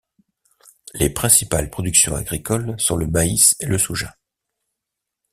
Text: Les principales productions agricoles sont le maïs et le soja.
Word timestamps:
Les 0.95 1.11
principales 1.11 1.69
productions 1.69 2.15
agricoles 2.15 2.73
sont 2.79 2.95
le 2.97 3.05
maïs 3.05 3.53
et 3.59 3.67
le 3.67 3.77
soja. 3.77 4.15